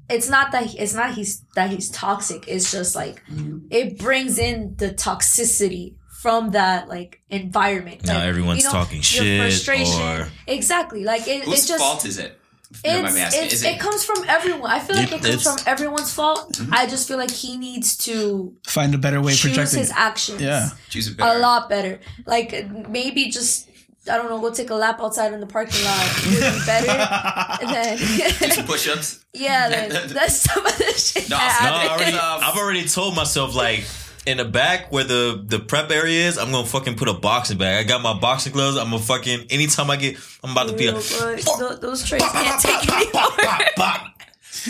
[0.10, 2.48] it's not that it's not he's that he's toxic.
[2.48, 3.22] It's just like
[3.70, 8.06] it brings in the toxicity from that like environment.
[8.06, 10.02] Now Like, everyone's talking your shit frustration.
[10.02, 11.04] or- exactly.
[11.04, 12.40] Like it, Whose it just fault is it?
[12.70, 14.70] If you don't mind it's, me it's, is it, comes from everyone.
[14.70, 16.52] I feel like it, It- comes from everyone's fault.
[16.54, 16.74] Mm-hmm.
[16.74, 20.42] i just feel like he needs to find a better way of choose his actions
[20.42, 20.70] Yeah.
[20.90, 21.40] Choose it a better.
[21.40, 22.00] lot better.
[22.26, 23.70] Like maybe just
[24.10, 26.86] I don't know, go take a lap outside in the parking lot would be better
[27.66, 27.98] than
[28.40, 29.26] Do some push-ups.
[29.34, 31.30] Yeah, that, that's some of the shit.
[31.30, 32.18] No, that No, I happened.
[32.18, 33.86] already, I've already told myself like
[34.26, 37.58] in the back where the the prep area is, I'm gonna fucking put a boxing
[37.58, 37.86] bag.
[37.86, 38.76] I got my boxing gloves.
[38.78, 41.82] I'm gonna fucking anytime I get, I'm about to be Real like, good.
[41.82, 43.30] Those trays can't take anymore.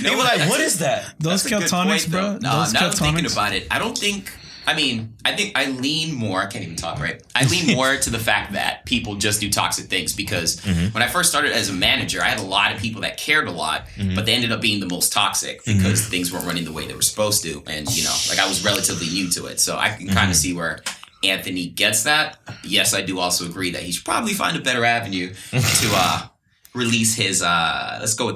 [0.01, 1.15] they were like, what is that?
[1.19, 2.37] those That's Keltonics, bro.
[2.37, 3.33] No, those now I'm thinking Keltonics.
[3.33, 3.67] about it.
[3.71, 4.31] I don't think.
[4.67, 6.41] I mean, I think I lean more.
[6.41, 7.23] I can't even talk right.
[7.33, 10.93] I lean more to the fact that people just do toxic things because Mm-hmm.
[10.93, 13.47] when I first started as a manager, I had a lot of people that cared
[13.47, 14.15] a lot, Mm-hmm.
[14.15, 16.93] but they ended up being the most toxic because things weren't running the way they
[16.93, 19.89] were supposed to, and you know, like I was relatively new to it, so I
[19.89, 20.15] can Mm-hmm.
[20.17, 20.79] kind of see where.
[21.23, 22.37] Anthony gets that.
[22.63, 26.27] Yes, I do also agree that he should probably find a better avenue to uh,
[26.75, 28.35] release his uh, let's go with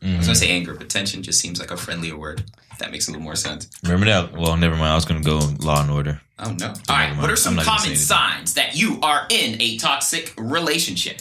[0.00, 0.14] tension.
[0.14, 2.44] I was gonna say anger, but tension just seems like a friendlier word.
[2.78, 3.68] That makes a little more sense.
[3.82, 4.32] Remember that?
[4.32, 4.92] Well, never mind.
[4.92, 6.20] I was gonna go Law and Order.
[6.38, 6.68] Oh no!
[6.68, 7.08] All right.
[7.08, 7.20] mind.
[7.20, 11.20] What are some I'm not gonna common signs that you are in a toxic relationship?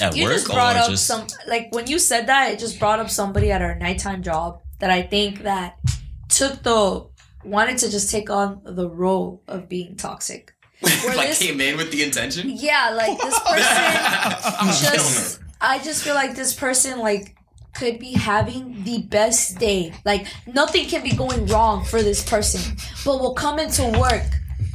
[0.00, 2.58] At You work just brought or up just some like when you said that, it
[2.58, 5.78] just brought up somebody at our nighttime job that I think that
[6.28, 7.06] took the
[7.44, 10.52] wanted to just take on the role of being toxic.
[10.80, 12.50] Where like this- came in with the intention.
[12.50, 13.64] Yeah, like this person
[14.82, 17.36] just I just feel like this person like
[17.74, 19.92] could be having the best day.
[20.04, 24.22] Like nothing can be going wrong for this person, but will come into work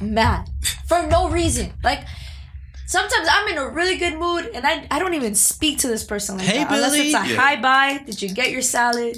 [0.01, 0.49] mad
[0.87, 1.73] for no reason.
[1.83, 2.05] Like
[2.85, 6.03] sometimes I'm in a really good mood and I, I don't even speak to this
[6.03, 7.35] person like Hey, that unless it's a Yeah.
[7.39, 8.03] hi bye.
[8.05, 9.17] Did you get your salad?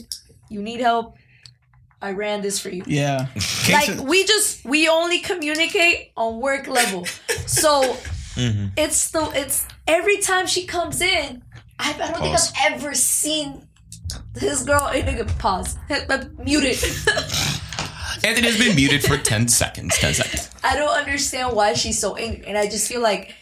[0.49, 1.15] You need help.
[2.01, 3.27] I ran this for you Yeah.
[3.71, 7.05] like we just we only communicate on work level
[7.45, 7.83] so
[8.35, 8.67] mm-hmm.
[8.75, 11.43] it's the it's every time she comes in
[11.77, 12.49] i, I don't Pause.
[12.49, 13.67] think i've ever seen
[14.33, 16.77] this girl in a pause Hit my muted
[18.23, 19.97] Anthony has been muted for ten seconds.
[19.97, 20.49] Ten seconds.
[20.63, 23.33] i don't understand why she's so angry and i just feel like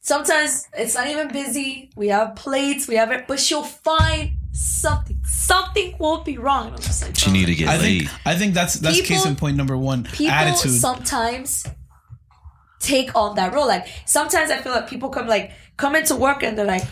[0.00, 5.18] sometimes it's not even busy we have plates we have it but she'll find something
[5.24, 8.08] something won't be wrong and i'm just like she bro, need to get I laid.
[8.08, 10.04] think I think that's that's People- case in point number one.
[10.04, 10.72] people Attitude.
[10.72, 11.66] sometimes
[12.80, 13.66] take on that role.
[13.66, 16.84] Like sometimes I feel like people come like come into work and they're like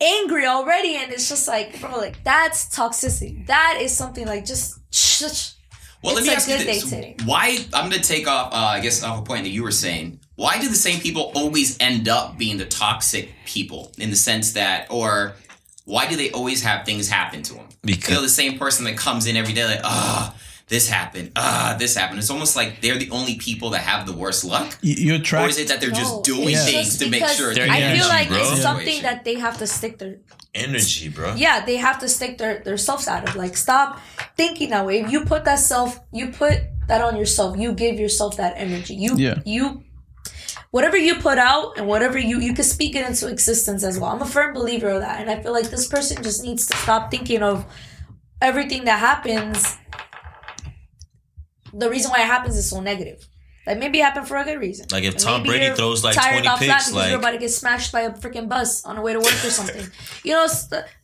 [0.00, 3.46] angry already, and it's just like bro, like that's toxicity.
[3.46, 5.24] That is something like just shh.
[5.24, 5.52] shh.
[6.02, 7.16] Well, It's let me a ask you this: day.
[7.24, 7.58] Why?
[7.72, 8.52] I'm going to take off.
[8.52, 10.20] Uh, I guess off a point that you were saying.
[10.36, 13.90] Why do the same people always end up being the toxic people?
[13.98, 15.34] In the sense that, or
[15.86, 17.66] why do they always have things happen to them?
[17.82, 20.34] Because- you know, the same person that comes in every day, like, ah,
[20.68, 22.18] this happened, ah, this happened.
[22.18, 24.76] It's almost like they're the only people that have the worst luck.
[24.82, 25.50] Y- you Or attract.
[25.50, 27.54] is it that they're No, just doing it's things just to make because sure?
[27.54, 28.38] Their I energy, feel like bro.
[28.38, 30.16] it's something that they have to stick their
[30.54, 31.34] Energy, bro.
[31.34, 34.00] yeah they have to stick their their selves out of like stop
[34.38, 36.54] thinking that way if you put that self you put
[36.88, 39.34] that on yourself you give yourself that energy you Yeah.
[39.44, 39.82] you
[40.70, 44.10] whatever you put out and whatever you you can speak it into existence as well
[44.12, 46.74] i'm a firm believer of that and i feel like this person just needs to
[46.78, 47.66] stop thinking of
[48.40, 49.76] everything that happens
[51.78, 53.26] the reason why it happens is so negative
[53.66, 54.86] Like maybe it happened for a good reason.
[54.92, 57.10] Like if And Tom maybe Brady throws, like, tired 20 about that picks, because like-
[57.10, 59.50] you're about to get smashed by a freaking bus on the way to work or
[59.50, 59.86] something.
[60.24, 60.46] you know,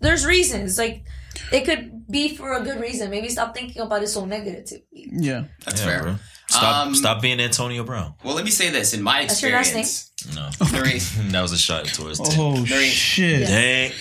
[0.00, 0.78] there's reasons.
[0.78, 1.04] Like
[1.50, 3.10] it could be for a good reason.
[3.10, 5.08] Maybe stop thinking about it so negatively.
[5.10, 5.44] Yeah.
[5.64, 6.02] That's Yeah, fair.
[6.02, 6.16] bro.
[6.48, 8.14] Stop, Um, stop being Antonio Brown.
[8.22, 8.92] Well, let me say this.
[8.94, 12.38] In my That's your last experience, No, Maurice, that was a shot towards Tim.
[12.40, 13.46] Oh Very- shit.
[13.48, 13.92] Dang.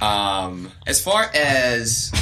[0.00, 2.12] Um, as far as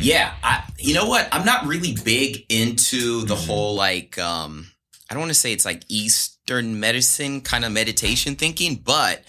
[0.00, 1.28] yeah, I you know what?
[1.32, 4.66] I'm not really big into the whole like um
[5.10, 9.22] I don't want to say it's like Eastern medicine kind of meditation thinking, but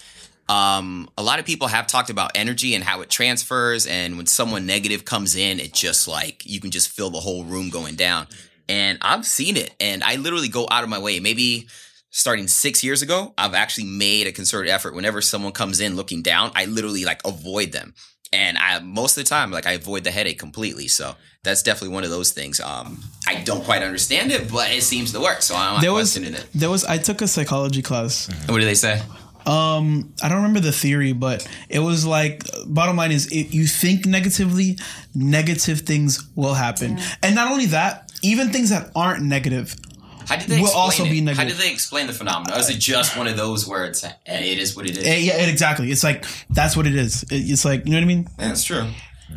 [0.48, 4.26] um a lot of people have talked about energy and how it transfers and when
[4.26, 7.94] someone negative comes in, it just like you can just feel the whole room going
[7.94, 8.26] down.
[8.68, 11.20] And I've seen it and I literally go out of my way.
[11.20, 11.68] Maybe
[12.10, 14.94] starting six years ago, I've actually made a concerted effort.
[14.94, 17.92] Whenever someone comes in looking down, I literally like avoid them.
[18.34, 20.88] And I most of the time, like I avoid the headache completely.
[20.88, 22.60] So that's definitely one of those things.
[22.60, 25.40] Um, I don't quite understand it, but it seems to work.
[25.42, 26.46] So I'm not There was questioning it.
[26.54, 28.28] there was I took a psychology class.
[28.48, 29.00] What do they say?
[29.46, 33.66] Um, I don't remember the theory, but it was like bottom line is if you
[33.66, 34.78] think negatively,
[35.14, 36.98] negative things will happen.
[37.22, 39.76] And not only that, even things that aren't negative.
[40.26, 41.10] How did they Will explain also it?
[41.10, 41.48] be How negative.
[41.58, 42.56] did they explain the phenomenon?
[42.56, 45.06] Or is it just one of those where it's eh, it is what it is?
[45.06, 45.90] Eh, yeah, exactly.
[45.90, 47.22] It's like that's what it is.
[47.24, 48.28] It- it's like you know what I mean.
[48.38, 48.86] That's true.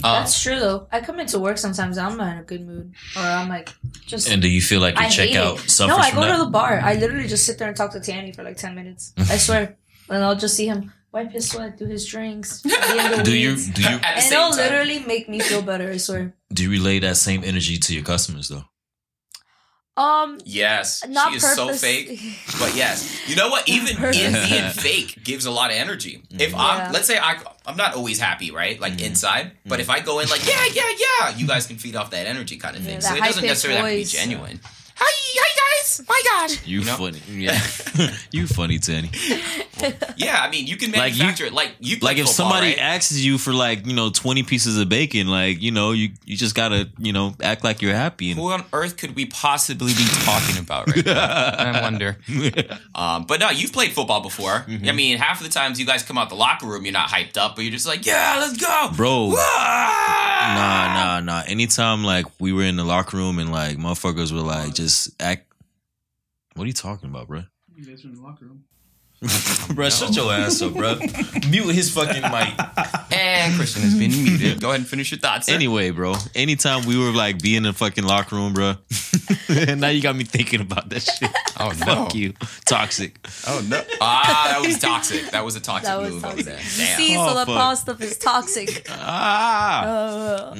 [0.02, 0.88] That's true though.
[0.91, 1.97] I come into work sometimes.
[1.97, 3.69] I'm not in a good mood, or I'm like
[4.06, 4.30] just.
[4.30, 5.69] And do you feel like you I check out it.
[5.71, 6.80] suffers No, I go to the bar.
[6.84, 9.13] I literally just sit there and talk to Tany for like ten minutes.
[9.17, 9.78] I swear,
[10.10, 12.62] and I'll just see him wipe his sweat, do his drinks.
[12.62, 14.58] be in do you do you At And same it'll time.
[14.60, 15.89] literally make me feel better.
[15.89, 16.34] I swear.
[16.54, 18.65] do you relay that same energy to your customers though?
[19.98, 22.10] Um, Yes, not she is so fake.
[22.60, 23.68] But yes, you know what?
[23.68, 24.18] Even Purpose.
[24.18, 26.22] in being fake gives a lot of energy.
[26.30, 28.80] If I'm, let's say I, I'm not always happy, right?
[28.80, 31.96] Like inside, but if I go in like, yeah, yeah, yeah, you guys can feed
[31.96, 32.96] off that energy kind of thing.
[32.96, 34.12] Yeah, so it doesn't high-pitched necessarily have to be voice.
[34.12, 34.60] genuine.
[35.00, 35.06] Hi,
[35.40, 36.02] hi guys.
[36.08, 36.66] My gosh.
[36.68, 36.96] You, know?
[36.98, 37.60] funny, yeah.
[38.32, 39.10] you funny, Tany.
[40.16, 41.54] Yeah, I mean, you can Like, you- manufacture it.
[41.54, 42.80] Like you, play Like if football, somebody right?
[42.80, 46.36] asks you for like you know twenty pieces of bacon, like you know you you
[46.36, 48.32] just gotta you know act like you're happy.
[48.32, 51.14] And, Who on earth could we possibly be talking about right now?
[51.58, 52.18] I wonder.
[52.96, 54.66] Um, but no, you've played football before.
[54.68, 54.88] Mm-hmm.
[54.90, 57.10] I mean, half of the times you guys come out the locker room, you're not
[57.10, 59.28] hyped up, but you're just like, yeah, let's go, Bro.
[59.28, 59.36] Wah!
[59.36, 61.44] Nah, nah, nah.
[61.48, 64.87] Anytime like we were in the locker room and like motherfuckers were like just
[65.19, 65.52] act.
[66.56, 67.43] What are you talking about, bro?
[67.76, 68.63] You guys are in the locker room.
[69.74, 70.96] bro, shut your ass up, bro.
[71.50, 72.54] Mute his fucking mic.
[73.12, 74.62] And Christian has been muted.
[74.62, 75.48] Go ahead and finish your thoughts.
[75.48, 75.54] sir.
[75.54, 76.14] Anyway, bro.
[76.36, 78.76] Anytime we were like being in the fucking locker room, bro.
[79.50, 81.32] and now you got me thinking about that shit.
[81.60, 81.86] Oh no!
[81.86, 82.34] Fuck you,
[82.66, 83.18] toxic.
[83.48, 83.82] Oh no!
[84.00, 85.32] Ah, that was toxic.
[85.32, 86.54] That was a toxic that was move over there.
[86.60, 86.98] You Damn.
[86.98, 87.56] see, Oh, so the fuck.
[87.58, 88.86] Paul stuff is toxic.
[88.92, 89.84] Ah.
[89.84, 90.56] Uh,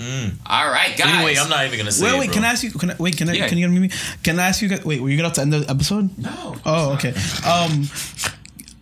[0.48, 1.14] All right, guys.
[1.14, 2.06] Anyway, I'm not even gonna say.
[2.06, 2.26] Wait, it, wait.
[2.28, 2.34] bro.
[2.36, 2.72] Can I ask you?
[2.72, 3.34] Can I, wait, can I?
[3.34, 3.48] Yeah.
[3.48, 3.90] Can you give me?
[4.24, 4.68] Can I ask you?
[4.70, 6.18] guys- Wait, were you gonna have to end the episode?
[6.18, 6.56] No.
[6.66, 7.14] Oh, okay.
[7.48, 7.88] Um,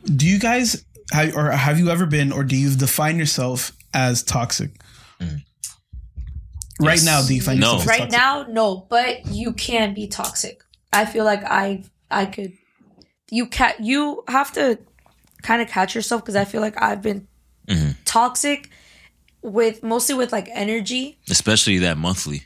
[0.06, 4.24] do you guys have, or have you ever been, or do you define yourself as
[4.24, 4.72] toxic?
[6.80, 7.06] Right Yes.
[7.06, 7.68] now, do you find No.
[7.78, 8.18] yourself as right toxic?
[8.20, 10.62] now, no, but you can be toxic.
[10.91, 12.52] I feel like I I could.
[13.32, 14.78] You can You have to
[15.41, 17.28] kind of catch yourself because I feel like I've been
[17.68, 17.91] Mm-hmm.
[18.06, 18.70] toxic
[19.41, 21.18] with mostly with like energy.
[21.30, 22.44] Especially that monthly.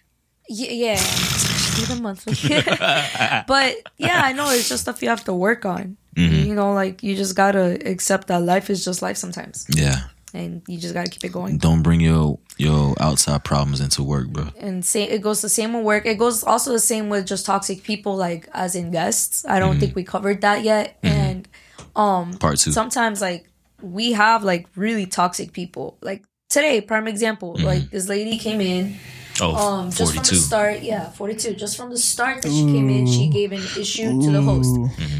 [0.50, 2.34] Y- yeah, especially the monthly.
[3.48, 5.98] but yeah, I know it's just stuff you have to work on.
[6.16, 6.48] Mm-hmm.
[6.50, 10.02] You know, like you just gotta accept that life is just life sometimes, Yeah.
[10.34, 11.58] and you just gotta keep it going.
[11.58, 14.48] Don't bring your your outside problems into work, bro.
[14.60, 17.46] and same it goes the same with work it goes also the same with just
[17.46, 21.48] toxic people like as in guests i don't think we covered that yet and
[21.96, 22.74] um, Part two.
[22.74, 23.48] sometimes like
[23.82, 28.98] we have like really toxic people like today prime example like this lady came in
[29.42, 32.90] oh, um just from the start yeah 42 just from the start that she came
[32.90, 34.76] in she gave an issue to the host.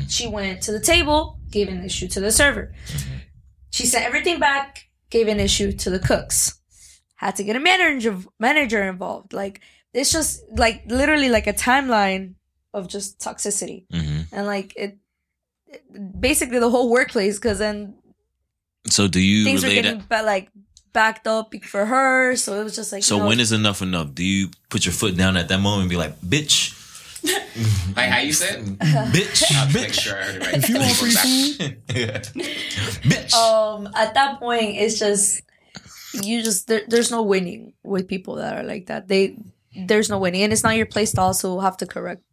[0.10, 2.74] She went to the table gave an issue to the server.
[3.72, 6.60] She sent everything back gave an issue to the cooks.
[7.16, 9.34] Had to get a manager manager involved.
[9.34, 9.62] Like
[9.94, 12.36] it's just like literally like a timeline
[12.74, 13.86] of just toxicity.
[13.92, 14.28] Mhm.
[14.32, 14.98] and like it,
[15.68, 17.96] it- basically the whole workplace because then
[18.88, 20.10] So do you things were relate getting that?
[20.10, 20.50] ba- like
[20.94, 23.82] backed up for her so it was just like So you know, when is enough
[23.82, 24.14] enough?
[24.14, 26.76] Do you put your foot down at that moment and be like, bitch,
[27.96, 28.66] like how you say it?
[28.80, 30.56] bitch, I'll make sure I heard it right.
[30.56, 31.78] If you want free food,
[33.04, 33.34] bitch?
[33.34, 35.42] um at that point it's just
[36.14, 39.38] you just there, there's no winning with people that are like that they
[39.76, 42.24] there's no winning and it's not your place to also have to correct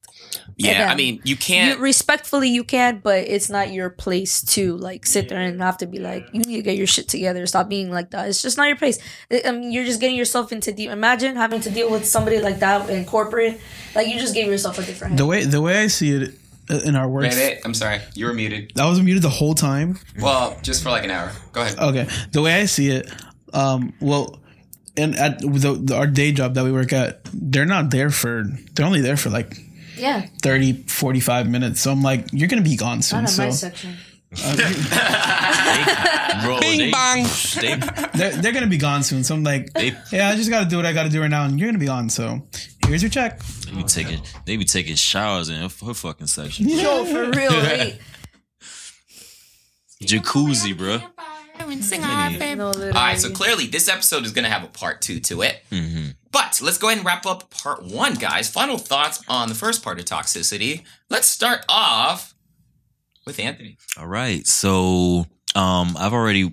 [0.57, 1.81] Yeah, Again, I mean, you you, can't.
[1.81, 5.87] respectfully you can but it's not your place to like sit there and have to
[5.87, 8.57] be like you need to get your shit together stop being like that it's just
[8.57, 8.99] not your place
[9.31, 12.41] i I mean you're just getting yourself into deep imagine having to deal with somebody
[12.41, 13.61] like that in corporate
[13.95, 15.19] like you just gave yourself a different head.
[15.19, 16.35] the way the way I see it,
[16.71, 17.37] uh, in our works.
[17.37, 18.01] Wait, wait, I'm sorry.
[18.15, 18.79] You were muted.
[18.79, 19.99] I was muted the whole time.
[20.21, 21.31] Well, just for like an hour.
[21.53, 21.79] Go ahead.
[21.79, 23.11] Okay, the way I see it,
[23.53, 24.41] um, well,
[24.97, 28.45] and at the, the, our day job that we work at, they're not there for.
[28.75, 29.57] They're only there for like
[29.97, 31.81] Yeah, 30, 45 minutes.
[31.81, 33.23] So I'm like, you're gonna be gone soon.
[33.23, 33.97] not on my So section.
[34.45, 34.57] Uh,
[36.45, 37.27] bro, Bing they, bong.
[37.61, 37.77] They,
[38.19, 39.25] they're, they're gonna be gone soon.
[39.25, 41.45] So I'm like, They- yeah, I just gotta do what I gotta do right now,
[41.45, 42.09] and you're gonna be gone.
[42.11, 42.43] So
[42.87, 43.41] here's your check.
[43.65, 46.69] they be taking they be taking showers in her, her fucking section.
[46.69, 47.99] Yo, for real, right?
[50.03, 51.01] Jacuzzi, bro.
[52.57, 52.93] No, literally.
[52.93, 55.63] All right, so clearly this episode is going to have a part two to it.
[55.71, 56.09] Mm-hmm.
[56.37, 58.51] But let's go ahead and wrap up part one, guys.
[58.51, 60.83] Final thoughts on the first part of toxicity.
[61.09, 62.35] Let's start off
[63.25, 63.79] with Anthony.
[63.99, 64.47] All right.
[64.47, 66.53] So, um, I've already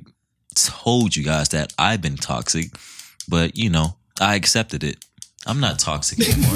[0.56, 2.68] told you guys that I've been toxic,
[3.28, 5.04] but you know, I accepted it.
[5.46, 6.56] I'm not toxic anymore.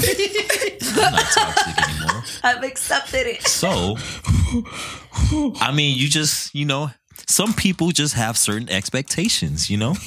[0.96, 2.22] I'm not toxic anymore.
[2.42, 3.42] I've accepted it.
[3.46, 3.98] So,
[5.60, 6.92] I mean, you just, you know,
[7.26, 9.96] some people just have certain expectations, you know?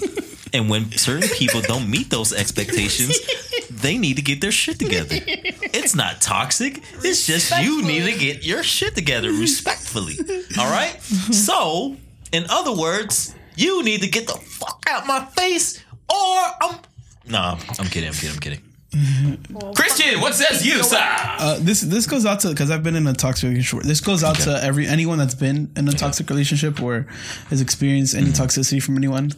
[0.54, 3.18] And when certain people don't meet those expectations,
[3.72, 5.16] they need to get their shit together.
[5.18, 6.84] It's not toxic.
[7.04, 10.18] It's just you need to get your shit together respectfully.
[10.60, 11.02] All right?
[11.02, 11.96] So,
[12.32, 16.80] in other words, you need to get the fuck out my face or I'm.
[17.28, 18.10] Nah, I'm kidding.
[18.10, 18.32] I'm kidding.
[18.32, 18.62] I'm kidding.
[19.76, 20.98] Christian, what says you, sir?
[21.00, 23.88] Uh, this this goes out to because I've been in a toxic relationship.
[23.88, 27.08] This goes out to every anyone that's been in a toxic relationship or
[27.50, 29.32] has experienced any toxicity from anyone.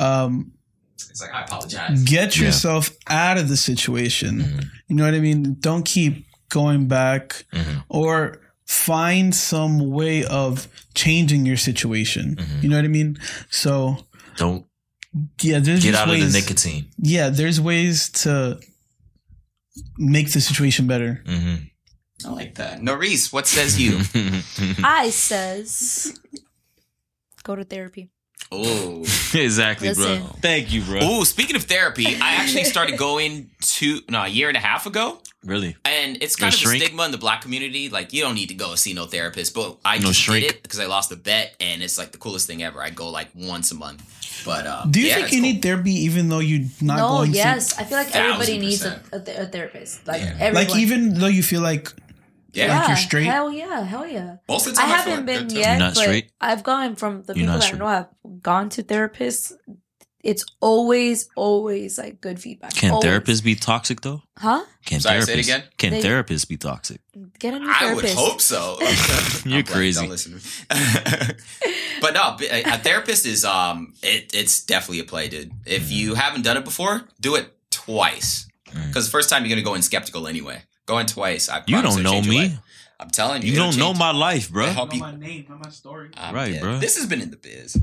[0.00, 0.52] Um,
[0.94, 2.02] it's like, I apologize.
[2.04, 4.38] Get yourself out of the situation.
[4.38, 4.60] Mm-hmm.
[4.88, 5.56] You know what I mean?
[5.60, 7.80] Don't keep going back mm-hmm.
[7.88, 12.36] or find some way of changing your situation.
[12.36, 12.62] Mm-hmm.
[12.62, 13.18] You know what I mean?
[13.50, 13.96] So
[14.36, 14.66] Don't
[15.40, 16.86] yeah, there's get out ways, of the nicotine.
[16.98, 18.60] Yeah, there's ways to
[19.98, 21.22] make the situation better.
[22.24, 22.82] I like that.
[22.82, 24.00] Noris, what says you?
[24.84, 26.20] I says,
[27.42, 28.10] go to therapy.
[28.52, 29.00] Oh.
[29.34, 30.20] exactly, Listen.
[30.22, 30.26] bro.
[30.40, 31.00] Thank you, bro.
[31.02, 34.86] Oh, speaking of therapy, I actually started going to no a year and a half
[34.86, 35.76] ago, Really?
[35.84, 36.82] and it's kind Or of shrink?
[36.82, 37.88] a stigma in the black community.
[37.88, 40.46] Like you don't need to go see no therapist, but I No just shrink?
[40.46, 42.82] did it because I lost a bet, and it's like the coolest thing ever.
[42.82, 44.02] I go like once a month.
[44.44, 45.52] But uh, Do you yeah, think you cool.
[45.52, 48.84] need therapy even though you're not no, going yes, I feel like everybody Thousand needs
[48.86, 50.06] a, a, th- a therapist.
[50.06, 50.36] Like Yeah.
[50.40, 50.54] everyone.
[50.54, 51.92] like even though you feel like
[52.52, 53.24] Yeah, like you're straight?
[53.26, 54.36] Hell yeah, hell yeah.
[54.48, 56.30] most of the I time I, feel haven't like been good yet, not but straight?
[56.40, 57.78] I've gone from the You're people not that I straight?
[57.78, 58.08] know have
[58.42, 59.52] gone to therapists.
[60.22, 62.74] It's always, always like good feedback.
[62.74, 63.06] Can Always.
[63.08, 64.20] therapists be toxic though?
[64.36, 64.64] Huh?
[64.84, 65.62] Can Sorry, therapists, say it again?
[65.78, 67.00] Can They- therapists be toxic?
[67.38, 67.82] Get a new therapist.
[67.82, 68.18] I would therapist.
[68.18, 68.78] hope so.
[69.48, 70.00] You're I'm crazy.
[70.00, 71.34] Don't listen to me.
[72.02, 75.52] but no, a therapist is um, it, it's definitely a play, dude.
[75.64, 78.46] If you haven't done it before, do it twice.
[78.64, 80.62] Because the first time you're gonna go in skeptical anyway.
[80.86, 81.48] Go in twice.
[81.48, 82.58] I You don't know me.
[82.98, 83.50] I'm telling you.
[83.52, 84.66] You don't know my life, bro.
[84.66, 85.00] I hope you.
[85.00, 86.10] My name, not my story.
[86.16, 86.62] I'm Right, dead.
[86.62, 86.78] bro.
[86.78, 87.76] This has been in the biz.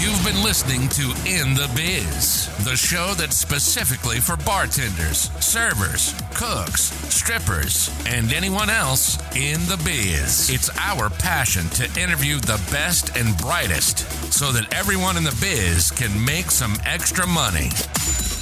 [0.00, 6.84] You've been listening to In the Biz, the show that's specifically for bartenders, servers, cooks,
[7.14, 10.48] strippers, and anyone else in the biz.
[10.48, 13.98] It's our passion to interview the best and brightest
[14.32, 17.68] so that everyone in the biz can make some extra money.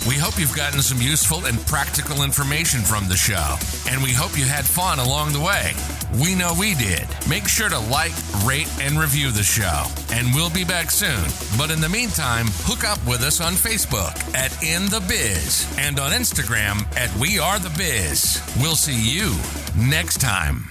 [0.08, 3.56] We hope you've gotten some useful and practical information from the show,
[3.90, 5.74] and we hope you had fun along the way.
[6.18, 7.06] We know we did.
[7.28, 11.22] Make sure to like, rate, and review the show, and we'll be back soon.
[11.58, 16.00] But in the meantime, hook up with us on Facebook at In the Biz and
[16.00, 18.40] on Instagram at We Are the Biz.
[18.62, 19.36] We'll see you
[19.76, 20.64] next time.